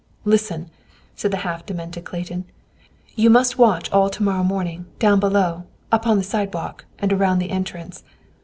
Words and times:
"Listen," 0.25 0.71
said 1.15 1.29
the 1.29 1.37
half 1.45 1.63
demented 1.63 2.05
Clayton. 2.05 2.45
"You 3.15 3.29
must 3.29 3.59
watch 3.59 3.91
all 3.91 4.09
to 4.09 4.23
morrow 4.23 4.43
morning, 4.43 4.87
down 4.97 5.19
below, 5.19 5.65
upon 5.91 6.17
the 6.17 6.23
sidewalk, 6.23 6.85
and 6.97 7.13
around 7.13 7.37
the 7.37 7.51
entrance. 7.51 8.03